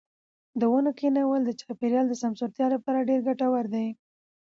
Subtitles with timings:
[0.59, 3.87] د ونو کښېنول د چاپیریال د سمسورتیا لپاره ډېر ګټور دي.